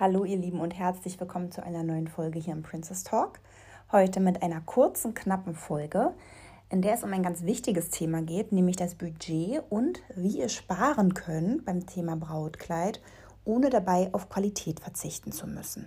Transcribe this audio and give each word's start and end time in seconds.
Hallo 0.00 0.24
ihr 0.24 0.38
Lieben 0.38 0.60
und 0.60 0.70
herzlich 0.70 1.20
willkommen 1.20 1.52
zu 1.52 1.62
einer 1.62 1.82
neuen 1.82 2.08
Folge 2.08 2.38
hier 2.38 2.54
im 2.54 2.62
Princess 2.62 3.04
Talk. 3.04 3.38
Heute 3.92 4.20
mit 4.20 4.42
einer 4.42 4.62
kurzen, 4.62 5.12
knappen 5.12 5.54
Folge, 5.54 6.14
in 6.70 6.80
der 6.80 6.94
es 6.94 7.04
um 7.04 7.12
ein 7.12 7.22
ganz 7.22 7.42
wichtiges 7.42 7.90
Thema 7.90 8.22
geht, 8.22 8.50
nämlich 8.50 8.76
das 8.76 8.94
Budget 8.94 9.62
und 9.68 10.00
wie 10.16 10.38
ihr 10.38 10.48
sparen 10.48 11.12
könnt 11.12 11.66
beim 11.66 11.84
Thema 11.84 12.16
Brautkleid, 12.16 13.02
ohne 13.44 13.68
dabei 13.68 14.08
auf 14.12 14.30
Qualität 14.30 14.80
verzichten 14.80 15.32
zu 15.32 15.46
müssen. 15.46 15.86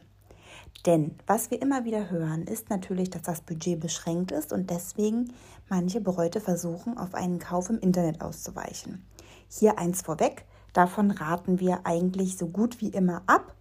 Denn 0.86 1.16
was 1.26 1.50
wir 1.50 1.60
immer 1.60 1.84
wieder 1.84 2.12
hören, 2.12 2.44
ist 2.44 2.70
natürlich, 2.70 3.10
dass 3.10 3.24
das 3.24 3.42
Budget 3.42 3.80
beschränkt 3.80 4.32
ist 4.32 4.54
und 4.54 4.70
deswegen 4.70 5.34
manche 5.70 6.02
Bräute 6.02 6.40
versuchen, 6.40 7.00
auf 7.00 7.16
einen 7.16 7.40
Kauf 7.40 7.72
im 7.72 7.80
Internet 7.80 8.22
auszuweichen. 8.22 9.08
Hier 9.50 9.80
eins 9.80 10.04
vorweg, 10.04 10.46
davon 10.72 11.10
raten 11.10 11.60
wir 11.60 11.88
eigentlich 11.88 12.38
so 12.38 12.46
gut 12.46 12.80
wie 12.80 12.90
immer 12.90 13.24
ab 13.26 13.56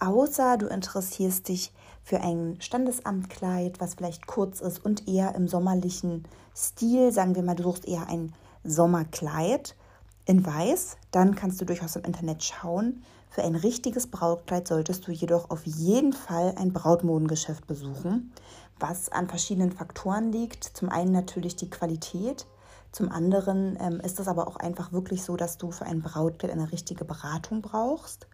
außer 0.00 0.56
du 0.58 0.66
interessierst 0.66 1.48
dich 1.48 1.72
für 2.02 2.20
ein 2.20 2.56
Standesamtkleid, 2.60 3.80
was 3.80 3.94
vielleicht 3.94 4.26
kurz 4.26 4.60
ist 4.60 4.84
und 4.84 5.08
eher 5.08 5.34
im 5.34 5.48
sommerlichen 5.48 6.24
Stil, 6.56 7.12
sagen 7.12 7.34
wir 7.34 7.42
mal, 7.42 7.54
du 7.54 7.64
suchst 7.64 7.86
eher 7.86 8.08
ein 8.08 8.32
Sommerkleid 8.64 9.76
in 10.24 10.44
weiß, 10.44 10.96
dann 11.10 11.34
kannst 11.34 11.60
du 11.60 11.64
durchaus 11.64 11.96
im 11.96 12.04
Internet 12.04 12.42
schauen. 12.42 13.02
Für 13.30 13.42
ein 13.42 13.54
richtiges 13.54 14.06
Brautkleid 14.06 14.68
solltest 14.68 15.06
du 15.06 15.12
jedoch 15.12 15.50
auf 15.50 15.64
jeden 15.66 16.12
Fall 16.12 16.54
ein 16.56 16.72
Brautmodengeschäft 16.72 17.66
besuchen, 17.66 18.32
was 18.78 19.10
an 19.10 19.28
verschiedenen 19.28 19.72
Faktoren 19.72 20.32
liegt. 20.32 20.64
Zum 20.64 20.88
einen 20.88 21.12
natürlich 21.12 21.56
die 21.56 21.70
Qualität, 21.70 22.46
zum 22.92 23.10
anderen 23.10 23.76
ähm, 23.80 24.00
ist 24.00 24.18
es 24.18 24.28
aber 24.28 24.48
auch 24.48 24.56
einfach 24.56 24.92
wirklich 24.92 25.22
so, 25.22 25.36
dass 25.36 25.58
du 25.58 25.70
für 25.70 25.84
ein 25.84 26.02
Brautkleid 26.02 26.52
eine 26.52 26.72
richtige 26.72 27.04
Beratung 27.04 27.60
brauchst. 27.60 28.26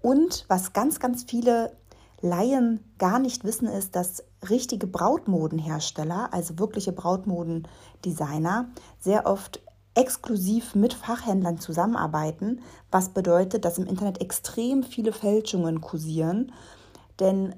Und 0.00 0.44
was 0.48 0.72
ganz, 0.72 1.00
ganz 1.00 1.24
viele 1.24 1.76
Laien 2.20 2.80
gar 2.98 3.18
nicht 3.18 3.44
wissen, 3.44 3.68
ist, 3.68 3.94
dass 3.94 4.24
richtige 4.48 4.86
Brautmodenhersteller, 4.86 6.32
also 6.32 6.58
wirkliche 6.58 6.92
Brautmodendesigner, 6.92 8.68
sehr 8.98 9.26
oft 9.26 9.60
exklusiv 9.94 10.74
mit 10.74 10.94
Fachhändlern 10.94 11.58
zusammenarbeiten, 11.58 12.60
was 12.90 13.08
bedeutet, 13.10 13.64
dass 13.64 13.78
im 13.78 13.86
Internet 13.86 14.20
extrem 14.20 14.82
viele 14.84 15.12
Fälschungen 15.12 15.80
kursieren. 15.80 16.52
Denn 17.18 17.54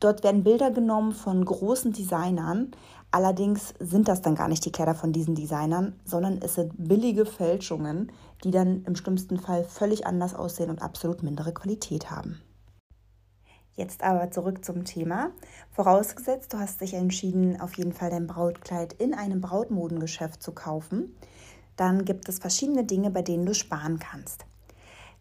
dort 0.00 0.22
werden 0.22 0.42
Bilder 0.42 0.70
genommen 0.70 1.12
von 1.12 1.44
großen 1.44 1.92
Designern, 1.92 2.70
allerdings 3.10 3.74
sind 3.78 4.08
das 4.08 4.22
dann 4.22 4.34
gar 4.34 4.48
nicht 4.48 4.64
die 4.64 4.72
Kleider 4.72 4.94
von 4.94 5.12
diesen 5.12 5.34
Designern, 5.34 5.98
sondern 6.04 6.38
es 6.42 6.54
sind 6.54 6.72
billige 6.76 7.26
Fälschungen, 7.26 8.12
die 8.44 8.50
dann 8.50 8.84
im 8.84 8.96
schlimmsten 8.96 9.38
Fall 9.38 9.64
völlig 9.64 10.06
anders 10.06 10.34
aussehen 10.34 10.70
und 10.70 10.82
absolut 10.82 11.22
mindere 11.22 11.52
Qualität 11.52 12.10
haben. 12.10 12.40
Jetzt 13.74 14.02
aber 14.02 14.30
zurück 14.30 14.64
zum 14.64 14.84
Thema. 14.84 15.30
Vorausgesetzt, 15.70 16.52
du 16.52 16.58
hast 16.58 16.80
dich 16.80 16.94
entschieden, 16.94 17.60
auf 17.60 17.78
jeden 17.78 17.92
Fall 17.92 18.10
dein 18.10 18.26
Brautkleid 18.26 18.92
in 18.94 19.14
einem 19.14 19.40
Brautmodengeschäft 19.40 20.42
zu 20.42 20.52
kaufen, 20.52 21.16
dann 21.76 22.04
gibt 22.04 22.28
es 22.28 22.40
verschiedene 22.40 22.84
Dinge, 22.84 23.10
bei 23.10 23.22
denen 23.22 23.46
du 23.46 23.54
sparen 23.54 23.98
kannst. 23.98 24.44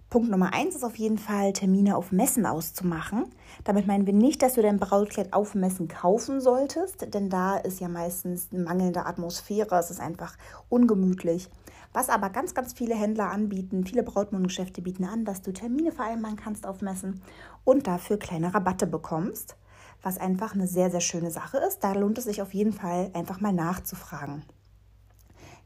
Punkt 0.10 0.32
Nummer 0.32 0.54
eins 0.56 0.76
ist 0.76 0.84
auf 0.84 0.96
jeden 0.96 1.20
Fall, 1.20 1.54
Termine 1.54 1.96
auf 1.96 2.12
Messen 2.12 2.48
auszumachen. 2.48 3.26
Damit 3.64 3.86
meinen 3.86 4.08
wir 4.08 4.14
nicht, 4.14 4.42
dass 4.42 4.56
du 4.56 4.64
dein 4.64 4.80
Brautkleid 4.80 5.34
auf 5.34 5.54
Messen 5.54 5.88
kaufen 5.88 6.42
solltest, 6.42 7.14
denn 7.14 7.30
da 7.30 7.58
ist 7.58 7.80
ja 7.80 7.90
meistens 7.90 8.48
eine 8.52 8.64
mangelnde 8.64 9.06
Atmosphäre, 9.06 9.78
es 9.78 9.92
ist 9.92 10.00
einfach 10.00 10.36
ungemütlich. 10.68 11.48
Was 11.94 12.10
aber 12.10 12.32
ganz, 12.32 12.56
ganz 12.56 12.74
viele 12.74 12.96
Händler 12.96 13.30
anbieten, 13.30 13.86
viele 13.86 14.02
Brautmodengeschäfte 14.02 14.82
bieten 14.82 15.06
an, 15.06 15.26
dass 15.26 15.44
du 15.44 15.54
Termine 15.54 15.92
vereinbaren 15.92 16.38
kannst 16.38 16.66
auf 16.66 16.82
Messen 16.82 17.22
und 17.64 17.86
dafür 17.86 18.18
kleine 18.18 18.52
Rabatte 18.52 18.88
bekommst, 18.88 19.58
was 20.02 20.18
einfach 20.18 20.56
eine 20.56 20.66
sehr, 20.66 20.90
sehr 20.90 21.02
schöne 21.02 21.30
Sache 21.30 21.60
ist. 21.60 21.84
Da 21.84 21.94
lohnt 21.94 22.18
es 22.18 22.24
sich 22.24 22.42
auf 22.42 22.56
jeden 22.56 22.74
Fall 22.74 23.12
einfach 23.14 23.42
mal 23.42 23.54
nachzufragen. 23.54 24.42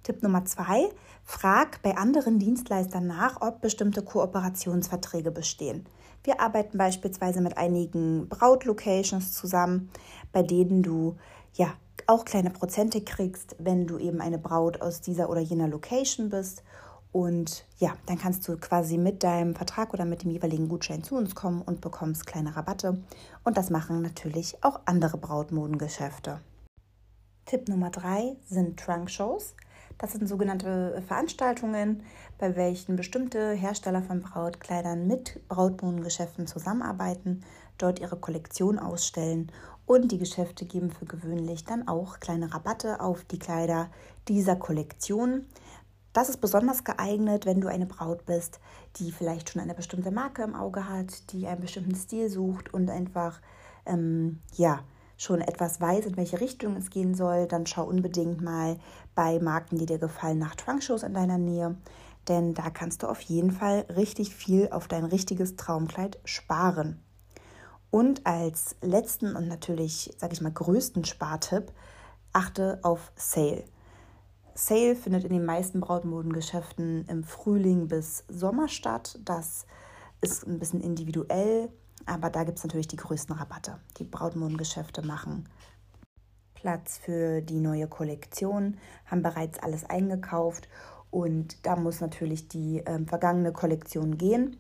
Tipp 0.03 0.21
Nummer 0.21 0.43
zwei, 0.43 0.89
frag 1.23 1.81
bei 1.81 1.95
anderen 1.95 2.37
Dienstleistern 2.37 3.07
nach, 3.07 3.41
ob 3.41 3.61
bestimmte 3.61 4.01
Kooperationsverträge 4.01 5.31
bestehen. 5.31 5.85
Wir 6.23 6.41
arbeiten 6.41 6.77
beispielsweise 6.77 7.41
mit 7.41 7.57
einigen 7.57 8.27
Brautlocations 8.27 9.31
zusammen, 9.31 9.89
bei 10.33 10.43
denen 10.43 10.83
du 10.83 11.15
ja 11.53 11.73
auch 12.07 12.25
kleine 12.25 12.49
Prozente 12.49 13.01
kriegst, 13.01 13.55
wenn 13.59 13.87
du 13.87 13.97
eben 13.97 14.19
eine 14.19 14.37
Braut 14.37 14.81
aus 14.81 14.99
dieser 14.99 15.29
oder 15.29 15.39
jener 15.39 15.69
Location 15.69 16.29
bist. 16.29 16.63
Und 17.13 17.65
ja, 17.77 17.93
dann 18.07 18.17
kannst 18.17 18.47
du 18.47 18.57
quasi 18.57 18.97
mit 18.97 19.23
deinem 19.23 19.55
Vertrag 19.55 19.93
oder 19.93 20.03
mit 20.03 20.23
dem 20.23 20.31
jeweiligen 20.31 20.67
Gutschein 20.67 21.03
zu 21.03 21.15
uns 21.15 21.35
kommen 21.35 21.61
und 21.61 21.79
bekommst 21.79 22.25
kleine 22.25 22.55
Rabatte. 22.55 23.01
Und 23.43 23.55
das 23.55 23.69
machen 23.69 24.01
natürlich 24.01 24.57
auch 24.63 24.81
andere 24.85 25.17
Brautmodengeschäfte. 25.17 26.41
Tipp 27.45 27.67
Nummer 27.67 27.89
drei 27.89 28.35
sind 28.45 28.79
Trunk-Shows. 28.79 29.55
Das 29.97 30.11
sind 30.11 30.27
sogenannte 30.27 31.01
Veranstaltungen, 31.07 32.03
bei 32.37 32.55
welchen 32.55 32.95
bestimmte 32.95 33.51
Hersteller 33.51 34.01
von 34.01 34.21
Brautkleidern 34.21 35.07
mit 35.07 35.39
Brautmodengeschäften 35.47 36.47
zusammenarbeiten, 36.47 37.43
dort 37.77 37.99
ihre 37.99 38.17
Kollektion 38.17 38.79
ausstellen 38.79 39.51
und 39.85 40.11
die 40.11 40.17
Geschäfte 40.17 40.65
geben 40.65 40.91
für 40.91 41.05
gewöhnlich 41.05 41.65
dann 41.65 41.87
auch 41.87 42.19
kleine 42.19 42.53
Rabatte 42.53 42.99
auf 43.01 43.23
die 43.25 43.39
Kleider 43.39 43.89
dieser 44.27 44.55
Kollektion. 44.55 45.45
Das 46.13 46.29
ist 46.29 46.41
besonders 46.41 46.83
geeignet, 46.83 47.45
wenn 47.45 47.59
du 47.59 47.67
eine 47.67 47.87
Braut 47.87 48.25
bist, 48.25 48.59
die 48.97 49.11
vielleicht 49.11 49.49
schon 49.49 49.61
eine 49.61 49.73
bestimmte 49.73 50.11
Marke 50.11 50.43
im 50.43 50.55
Auge 50.55 50.87
hat, 50.87 51.31
die 51.31 51.47
einen 51.47 51.61
bestimmten 51.61 51.95
Stil 51.95 52.29
sucht 52.29 52.73
und 52.73 52.89
einfach 52.89 53.41
ähm, 53.85 54.39
ja 54.55 54.83
schon 55.23 55.41
etwas 55.41 55.79
weiß, 55.79 56.05
in 56.05 56.17
welche 56.17 56.41
Richtung 56.41 56.75
es 56.75 56.89
gehen 56.89 57.15
soll. 57.15 57.47
Dann 57.47 57.65
schau 57.65 57.85
unbedingt 57.85 58.41
mal 58.41 58.77
bei 59.15 59.39
Marken, 59.39 59.77
die 59.77 59.85
dir 59.85 59.99
gefallen, 59.99 60.39
nach 60.39 60.55
Trunkshows 60.55 61.03
in 61.03 61.13
deiner 61.13 61.37
Nähe, 61.37 61.75
denn 62.27 62.53
da 62.53 62.69
kannst 62.69 63.03
du 63.03 63.07
auf 63.07 63.21
jeden 63.21 63.51
Fall 63.51 63.85
richtig 63.95 64.35
viel 64.35 64.69
auf 64.71 64.87
dein 64.87 65.05
richtiges 65.05 65.55
Traumkleid 65.55 66.19
sparen. 66.25 67.01
Und 67.89 68.25
als 68.25 68.75
letzten 68.81 69.35
und 69.35 69.47
natürlich, 69.47 70.13
sage 70.17 70.33
ich 70.33 70.41
mal, 70.41 70.51
größten 70.51 71.05
Spartipp, 71.05 71.71
achte 72.31 72.79
auf 72.81 73.11
Sale. 73.15 73.65
Sale 74.55 74.95
findet 74.95 75.23
in 75.23 75.33
den 75.33 75.45
meisten 75.45 75.79
Brautmodengeschäften 75.79 77.05
im 77.07 77.23
Frühling 77.23 77.87
bis 77.87 78.23
Sommer 78.27 78.67
statt. 78.67 79.19
Das 79.23 79.65
ist 80.21 80.47
ein 80.47 80.59
bisschen 80.59 80.81
individuell, 80.81 81.69
aber 82.05 82.29
da 82.29 82.43
gibt 82.43 82.57
es 82.57 82.63
natürlich 82.63 82.87
die 82.87 82.97
größten 82.97 83.35
Rabatte. 83.35 83.79
Die 83.97 84.03
Brautmodengeschäfte 84.03 85.01
machen 85.01 85.47
Platz 86.53 86.97
für 86.97 87.41
die 87.41 87.59
neue 87.59 87.87
Kollektion, 87.87 88.77
haben 89.05 89.21
bereits 89.21 89.59
alles 89.59 89.83
eingekauft 89.89 90.69
und 91.11 91.65
da 91.65 91.75
muss 91.75 91.99
natürlich 91.99 92.47
die 92.47 92.79
äh, 92.79 93.05
vergangene 93.05 93.51
Kollektion 93.51 94.17
gehen. 94.17 94.57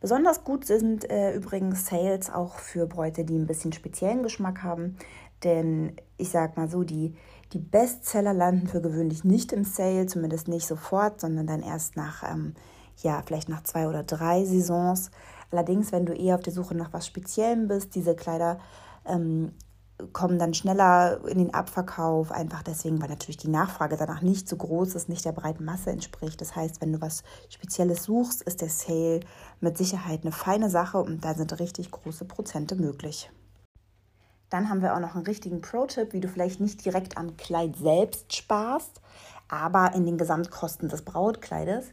Besonders 0.00 0.44
gut 0.44 0.66
sind 0.66 1.10
äh, 1.10 1.32
übrigens 1.34 1.86
Sales 1.86 2.30
auch 2.30 2.58
für 2.58 2.86
Bräute, 2.86 3.24
die 3.24 3.36
ein 3.36 3.46
bisschen 3.46 3.72
speziellen 3.72 4.22
Geschmack 4.22 4.62
haben. 4.62 4.98
Denn 5.42 5.96
ich 6.16 6.28
sag 6.28 6.56
mal 6.56 6.68
so, 6.68 6.84
die, 6.84 7.16
die 7.52 7.58
Bestseller 7.58 8.34
landen 8.34 8.68
für 8.68 8.80
gewöhnlich 8.80 9.24
nicht 9.24 9.52
im 9.52 9.64
Sale, 9.64 10.06
zumindest 10.06 10.48
nicht 10.48 10.66
sofort, 10.66 11.20
sondern 11.20 11.46
dann 11.46 11.62
erst 11.62 11.96
nach, 11.96 12.22
ähm, 12.22 12.54
ja, 13.02 13.22
vielleicht 13.26 13.48
nach 13.48 13.62
zwei 13.62 13.88
oder 13.88 14.02
drei 14.02 14.44
Saisons. 14.44 15.10
Allerdings, 15.50 15.92
wenn 15.92 16.06
du 16.06 16.12
eher 16.12 16.34
auf 16.34 16.42
der 16.42 16.52
Suche 16.52 16.74
nach 16.74 16.92
was 16.92 17.06
Speziellem 17.06 17.68
bist, 17.68 17.94
diese 17.94 18.14
Kleider 18.16 18.58
ähm, 19.04 19.52
kommen 20.12 20.38
dann 20.38 20.52
schneller 20.52 21.20
in 21.26 21.38
den 21.38 21.54
Abverkauf, 21.54 22.30
einfach 22.30 22.62
deswegen, 22.62 23.00
weil 23.00 23.08
natürlich 23.08 23.38
die 23.38 23.48
Nachfrage 23.48 23.96
danach 23.96 24.20
nicht 24.20 24.48
so 24.48 24.56
groß 24.56 24.94
ist, 24.94 25.08
nicht 25.08 25.24
der 25.24 25.32
breiten 25.32 25.64
Masse 25.64 25.90
entspricht. 25.90 26.40
Das 26.40 26.54
heißt, 26.54 26.80
wenn 26.80 26.92
du 26.92 27.00
was 27.00 27.22
Spezielles 27.48 28.04
suchst, 28.04 28.42
ist 28.42 28.60
der 28.60 28.68
Sale 28.68 29.20
mit 29.60 29.78
Sicherheit 29.78 30.22
eine 30.22 30.32
feine 30.32 30.68
Sache 30.68 30.98
und 30.98 31.24
da 31.24 31.34
sind 31.34 31.58
richtig 31.58 31.90
große 31.90 32.26
Prozente 32.26 32.76
möglich. 32.76 33.30
Dann 34.50 34.68
haben 34.68 34.82
wir 34.82 34.94
auch 34.94 35.00
noch 35.00 35.14
einen 35.14 35.24
richtigen 35.24 35.60
Pro-Tipp, 35.60 36.12
wie 36.12 36.20
du 36.20 36.28
vielleicht 36.28 36.60
nicht 36.60 36.84
direkt 36.84 37.16
am 37.16 37.36
Kleid 37.36 37.76
selbst 37.76 38.34
sparst, 38.34 39.00
aber 39.48 39.94
in 39.94 40.04
den 40.04 40.18
Gesamtkosten 40.18 40.88
des 40.88 41.02
Brautkleides. 41.02 41.86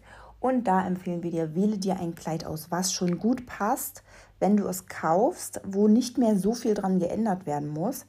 Und 0.43 0.65
da 0.65 0.85
empfehlen 0.85 1.23
wir 1.23 1.31
dir, 1.31 1.55
wähle 1.55 1.77
dir 1.77 2.01
ein 2.01 2.15
Kleid 2.15 2.45
aus, 2.45 2.69
was 2.69 2.91
schon 2.91 3.17
gut 3.17 3.45
passt, 3.45 4.03
wenn 4.41 4.57
du 4.57 4.67
es 4.67 4.87
kaufst, 4.87 5.61
wo 5.65 5.87
nicht 5.87 6.17
mehr 6.17 6.37
so 6.37 6.53
viel 6.53 6.73
dran 6.73 6.99
geändert 6.99 7.45
werden 7.45 7.69
muss. 7.69 8.05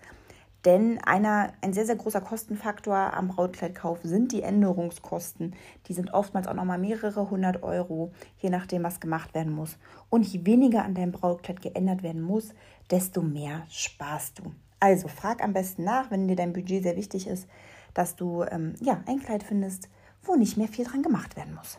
Denn 0.65 0.99
einer, 1.05 1.53
ein 1.61 1.73
sehr, 1.73 1.87
sehr 1.87 1.95
großer 1.95 2.21
Kostenfaktor 2.21 2.97
am 2.97 3.29
Brautkleidkauf 3.29 4.01
sind 4.03 4.33
die 4.33 4.43
Änderungskosten. 4.43 5.55
Die 5.87 5.93
sind 5.93 6.13
oftmals 6.13 6.49
auch 6.49 6.55
nochmal 6.55 6.79
mehrere 6.79 7.31
hundert 7.31 7.63
Euro, 7.63 8.11
je 8.39 8.51
nachdem, 8.51 8.83
was 8.83 8.99
gemacht 8.99 9.33
werden 9.33 9.53
muss. 9.53 9.79
Und 10.11 10.27
je 10.27 10.45
weniger 10.45 10.85
an 10.85 10.97
deinem 10.97 11.13
Brautkleid 11.13 11.63
geändert 11.63 12.03
werden 12.03 12.21
muss, 12.23 12.53
desto 12.91 13.23
mehr 13.23 13.63
sparst 13.71 14.41
du. 14.41 14.53
Also 14.81 15.07
frag 15.07 15.41
am 15.41 15.53
besten 15.53 15.85
nach, 15.85 16.11
wenn 16.11 16.27
dir 16.27 16.35
dein 16.35 16.53
Budget 16.53 16.83
sehr 16.83 16.97
wichtig 16.97 17.29
ist, 17.29 17.47
dass 17.95 18.17
du 18.17 18.43
ähm, 18.43 18.75
ja, 18.81 19.05
ein 19.07 19.21
Kleid 19.21 19.45
findest, 19.45 19.89
wo 20.25 20.35
nicht 20.35 20.57
mehr 20.57 20.67
viel 20.67 20.85
dran 20.85 21.05
gemacht 21.05 21.37
werden 21.37 21.55
muss. 21.55 21.79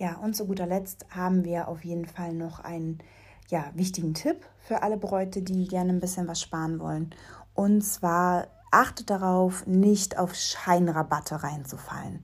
Ja, 0.00 0.16
und 0.16 0.34
zu 0.34 0.46
guter 0.46 0.64
Letzt 0.64 1.04
haben 1.10 1.44
wir 1.44 1.68
auf 1.68 1.84
jeden 1.84 2.06
Fall 2.06 2.32
noch 2.32 2.60
einen 2.60 3.00
ja, 3.50 3.66
wichtigen 3.74 4.14
Tipp 4.14 4.46
für 4.58 4.82
alle 4.82 4.96
Bräute, 4.96 5.42
die 5.42 5.68
gerne 5.68 5.92
ein 5.92 6.00
bisschen 6.00 6.26
was 6.26 6.40
sparen 6.40 6.80
wollen. 6.80 7.10
Und 7.52 7.82
zwar 7.82 8.46
achtet 8.70 9.10
darauf, 9.10 9.66
nicht 9.66 10.18
auf 10.18 10.34
Scheinrabatte 10.34 11.42
reinzufallen. 11.42 12.22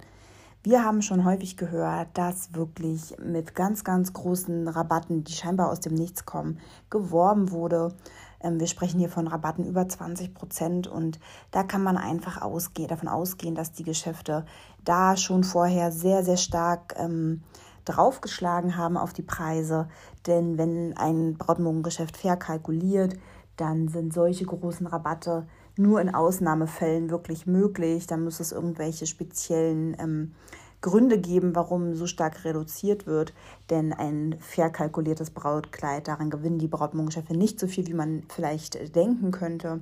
Wir 0.63 0.85
haben 0.85 1.03
schon 1.03 1.27
häufig 1.27 1.59
gehört, 1.59 2.09
dass 2.15 2.55
wirklich 2.55 3.15
mit 3.23 3.55
ganz, 3.55 3.85
ganz 3.85 4.15
großen 4.15 4.69
Rabatten, 4.69 5.25
die 5.25 5.35
scheinbar 5.35 5.71
aus 5.71 5.81
dem 5.81 5.93
Nichts 5.93 6.25
kommen, 6.25 6.59
geworben 6.89 7.51
wurde. 7.51 7.95
Ähm, 8.41 8.61
wir 8.61 8.67
sprechen 8.67 8.99
hier 8.99 9.09
von 9.09 9.27
Rabatten 9.27 9.65
über 9.65 9.89
20 9.89 10.35
Prozent 10.35 10.87
und 10.87 11.19
da 11.51 11.63
kann 11.63 11.83
man 11.83 11.97
einfach 11.97 12.43
ausgehen, 12.43 12.89
davon 12.89 13.09
ausgehen, 13.09 13.55
dass 13.55 13.73
die 13.73 13.85
Geschäfte 13.85 14.47
da 14.85 15.17
schon 15.17 15.45
vorher 15.45 15.93
sehr, 15.93 16.23
sehr 16.25 16.37
stark 16.37 16.95
ähm, 16.99 17.43
draufgeschlagen 17.85 18.77
haben 18.77 18.97
auf 18.97 19.13
die 19.13 19.23
Preise. 19.23 19.89
Denn 20.27 20.59
wenn 20.59 20.97
ein 20.97 21.37
Brautmogengeschäft 21.39 22.17
fair 22.17 22.37
kalkuliert, 22.37 23.17
dann 23.57 23.89
sind 23.89 24.13
solche 24.13 24.45
großen 24.45 24.87
Rabatte 24.87 25.47
nur 25.79 26.01
in 26.01 26.15
Ausnahmefällen 26.15 27.11
wirklich 27.11 27.47
möglich. 27.47 28.07
Dann 28.07 28.25
muss 28.25 28.41
es 28.41 28.53
irgendwelche 28.53 29.07
speziellen 29.07 29.97
ähm, 29.99 30.35
Gründe 30.81 31.19
geben, 31.19 31.55
warum 31.55 31.95
so 31.95 32.07
stark 32.07 32.45
reduziert 32.45 33.07
wird. 33.07 33.33
Denn 33.71 33.93
ein 33.93 34.37
fair 34.41 34.71
kalkuliertes 34.71 35.31
Brautkleid, 35.31 36.09
daran 36.09 36.31
gewinnen 36.31 36.59
die 36.59 36.69
Brautmogengeschäfte 36.69 37.37
nicht 37.37 37.59
so 37.59 37.67
viel, 37.67 37.87
wie 37.87 37.95
man 37.95 38.25
vielleicht 38.29 38.95
denken 38.95 39.31
könnte. 39.31 39.81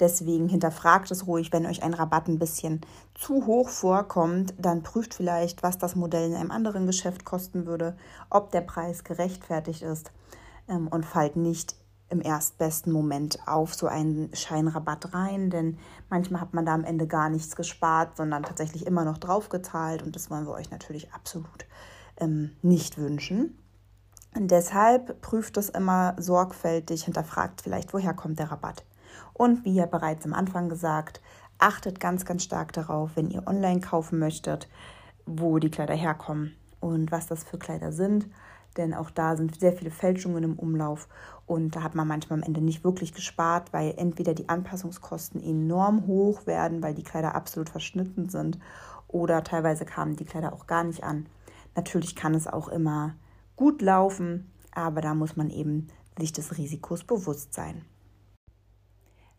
Deswegen 0.00 0.48
hinterfragt 0.48 1.10
es 1.10 1.26
ruhig, 1.26 1.52
wenn 1.52 1.66
euch 1.66 1.82
ein 1.82 1.94
Rabatt 1.94 2.28
ein 2.28 2.38
bisschen 2.38 2.80
zu 3.14 3.46
hoch 3.46 3.68
vorkommt, 3.68 4.52
dann 4.58 4.82
prüft 4.82 5.14
vielleicht, 5.14 5.62
was 5.62 5.78
das 5.78 5.94
Modell 5.94 6.30
in 6.30 6.36
einem 6.36 6.50
anderen 6.50 6.86
Geschäft 6.86 7.24
kosten 7.24 7.66
würde, 7.66 7.96
ob 8.28 8.50
der 8.50 8.62
Preis 8.62 9.04
gerechtfertigt 9.04 9.82
ist 9.82 10.10
ähm, 10.68 10.88
und 10.88 11.06
fallt 11.06 11.36
nicht 11.36 11.76
im 12.10 12.20
erstbesten 12.20 12.92
Moment 12.92 13.38
auf 13.46 13.74
so 13.74 13.86
einen 13.86 14.34
Scheinrabatt 14.34 15.14
rein, 15.14 15.50
denn 15.50 15.78
manchmal 16.10 16.40
hat 16.40 16.54
man 16.54 16.66
da 16.66 16.74
am 16.74 16.84
Ende 16.84 17.06
gar 17.06 17.28
nichts 17.28 17.56
gespart, 17.56 18.16
sondern 18.16 18.42
tatsächlich 18.42 18.86
immer 18.86 19.04
noch 19.04 19.18
draufgezahlt 19.18 20.02
und 20.02 20.14
das 20.14 20.30
wollen 20.30 20.46
wir 20.46 20.52
euch 20.52 20.70
natürlich 20.70 21.12
absolut 21.12 21.66
ähm, 22.18 22.52
nicht 22.62 22.98
wünschen. 22.98 23.58
Und 24.36 24.50
deshalb 24.50 25.20
prüft 25.20 25.56
es 25.56 25.68
immer 25.68 26.14
sorgfältig, 26.18 27.04
hinterfragt 27.04 27.62
vielleicht, 27.62 27.94
woher 27.94 28.14
kommt 28.14 28.38
der 28.38 28.50
Rabatt. 28.50 28.84
Und 29.32 29.64
wie 29.64 29.74
ja 29.74 29.86
bereits 29.86 30.24
am 30.24 30.34
Anfang 30.34 30.68
gesagt, 30.68 31.20
achtet 31.58 32.00
ganz, 32.00 32.24
ganz 32.24 32.42
stark 32.42 32.72
darauf, 32.72 33.12
wenn 33.14 33.30
ihr 33.30 33.46
online 33.46 33.80
kaufen 33.80 34.18
möchtet, 34.18 34.68
wo 35.24 35.58
die 35.58 35.70
Kleider 35.70 35.94
herkommen 35.94 36.54
und 36.80 37.12
was 37.12 37.26
das 37.26 37.44
für 37.44 37.58
Kleider 37.58 37.92
sind. 37.92 38.26
Denn 38.76 38.94
auch 38.94 39.10
da 39.10 39.36
sind 39.36 39.58
sehr 39.60 39.72
viele 39.72 39.90
Fälschungen 39.90 40.42
im 40.42 40.58
Umlauf 40.58 41.08
und 41.46 41.76
da 41.76 41.82
hat 41.82 41.94
man 41.94 42.08
manchmal 42.08 42.40
am 42.40 42.44
Ende 42.44 42.60
nicht 42.60 42.84
wirklich 42.84 43.14
gespart, 43.14 43.72
weil 43.72 43.94
entweder 43.96 44.34
die 44.34 44.48
Anpassungskosten 44.48 45.42
enorm 45.42 46.06
hoch 46.06 46.46
werden, 46.46 46.82
weil 46.82 46.94
die 46.94 47.04
Kleider 47.04 47.34
absolut 47.34 47.68
verschnitten 47.68 48.28
sind 48.28 48.58
oder 49.08 49.44
teilweise 49.44 49.84
kamen 49.84 50.16
die 50.16 50.24
Kleider 50.24 50.52
auch 50.52 50.66
gar 50.66 50.84
nicht 50.84 51.04
an. 51.04 51.26
Natürlich 51.76 52.16
kann 52.16 52.34
es 52.34 52.46
auch 52.46 52.68
immer 52.68 53.14
gut 53.56 53.82
laufen, 53.82 54.50
aber 54.72 55.00
da 55.00 55.14
muss 55.14 55.36
man 55.36 55.50
eben 55.50 55.88
sich 56.18 56.32
des 56.32 56.56
Risikos 56.58 57.04
bewusst 57.04 57.54
sein. 57.54 57.84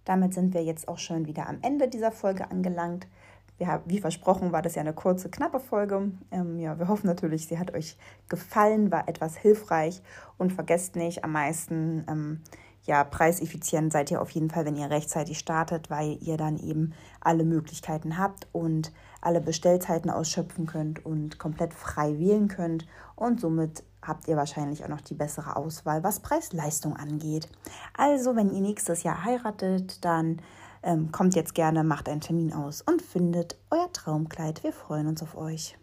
Damit 0.06 0.34
sind 0.34 0.54
wir 0.54 0.64
jetzt 0.64 0.88
auch 0.88 1.00
schon 1.00 1.26
wieder 1.26 1.50
am 1.50 1.58
Ende 1.62 1.88
dieser 1.88 2.12
Folge 2.12 2.50
angelangt. 2.52 3.08
Wir, 3.58 3.82
wie 3.86 4.00
versprochen 4.00 4.52
war 4.52 4.62
das 4.62 4.76
ja 4.76 4.82
eine 4.82 4.94
kurze, 4.94 5.30
knappe 5.30 5.60
Folge. 5.60 6.12
Ähm, 6.32 6.60
ja, 6.60 6.78
wir 6.78 6.88
hoffen 6.88 7.08
natürlich, 7.08 7.48
sie 7.48 7.58
hat 7.58 7.74
euch 7.74 7.98
gefallen, 8.28 8.92
war 8.92 9.08
etwas 9.08 9.38
hilfreich 9.38 10.02
und 10.38 10.52
vergesst 10.52 10.96
nicht, 10.96 11.24
am 11.24 11.32
meisten 11.32 12.06
ähm, 12.10 12.42
ja, 12.86 13.04
preiseffizient 13.04 13.92
seid 13.92 14.12
ihr 14.12 14.22
auf 14.22 14.30
jeden 14.32 14.50
Fall, 14.50 14.66
wenn 14.66 14.76
ihr 14.76 14.90
rechtzeitig 14.90 15.40
startet, 15.40 15.90
weil 15.90 16.18
ihr 16.22 16.38
dann 16.38 16.58
eben 16.58 16.94
alle 17.20 17.44
Möglichkeiten 17.44 18.18
habt 18.18 18.48
und 18.52 18.92
alle 19.22 19.42
Bestellzeiten 19.42 20.12
ausschöpfen 20.12 20.68
könnt 20.68 21.04
und 21.04 21.40
komplett 21.40 21.74
frei 21.74 22.20
wählen 22.20 22.48
könnt 22.48 22.86
und 23.16 23.42
somit 23.42 23.84
habt 24.04 24.28
ihr 24.28 24.38
wahrscheinlich 24.38 24.84
auch 24.84 24.90
noch 24.90 25.02
die 25.02 25.16
bessere 25.16 25.56
Auswahl, 25.56 26.04
was 26.04 26.20
Preis-Leistung 26.20 26.96
angeht. 26.96 27.50
Also, 27.98 28.36
wenn 28.36 28.52
ihr 28.52 28.62
nächstes 28.62 29.02
Jahr 29.02 29.24
heiratet, 29.24 30.06
dann 30.06 30.42
kommt 31.12 31.36
jetzt 31.36 31.56
gerne, 31.56 31.84
macht 31.84 32.08
einen 32.08 32.22
Termin 32.22 32.54
aus 32.54 32.82
und 32.82 33.02
findet 33.02 33.58
euer 33.72 33.92
Traumkleid. 33.92 34.64
Wir 34.64 34.72
freuen 34.72 35.08
uns 35.08 35.24
auf 35.24 35.36
euch. 35.36 35.78